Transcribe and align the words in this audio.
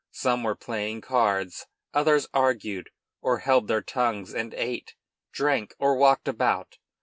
Some 0.09 0.41
were 0.41 0.55
playing 0.55 1.01
cards, 1.01 1.67
others 1.93 2.27
argued, 2.33 2.89
or 3.21 3.37
held 3.37 3.67
their 3.67 3.83
tongues 3.83 4.33
and 4.33 4.51
ate, 4.55 4.95
drank, 5.31 5.75
or 5.77 5.95
walked 5.95 6.27
about. 6.27 6.79